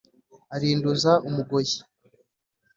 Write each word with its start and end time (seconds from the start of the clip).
arinduza 0.55 1.11
umugoyi 1.27 1.75